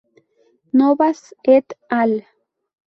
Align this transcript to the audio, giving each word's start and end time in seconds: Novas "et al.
Novas 0.73 1.35
"et 1.43 1.77
al. 1.89 2.25